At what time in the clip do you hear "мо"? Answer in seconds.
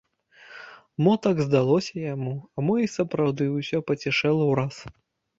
1.07-1.11, 2.67-2.73